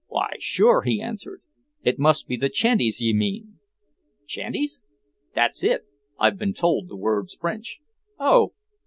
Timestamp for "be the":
2.27-2.49